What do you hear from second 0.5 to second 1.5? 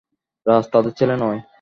তাদের ছেলে নয়?